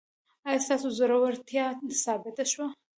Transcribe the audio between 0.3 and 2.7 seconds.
ایا ستاسو زړورتیا ثابته شوه؟